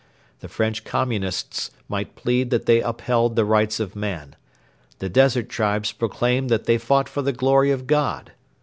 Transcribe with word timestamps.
The 0.39 0.47
French 0.47 0.83
Communists 0.83 1.69
might 1.87 2.15
plead 2.15 2.49
that 2.49 2.65
they 2.65 2.81
upheld 2.81 3.35
the 3.35 3.45
rights 3.45 3.79
of 3.79 3.95
man. 3.95 4.35
The 4.97 5.09
desert 5.09 5.47
tribes 5.47 5.91
proclaimed 5.91 6.49
that 6.49 6.65
they 6.65 6.79
fought 6.79 7.07
for 7.07 7.21
the 7.21 7.31
glory 7.31 7.69
of 7.69 7.85
God. 7.85 8.31